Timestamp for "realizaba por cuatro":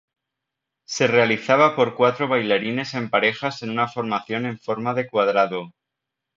1.05-2.27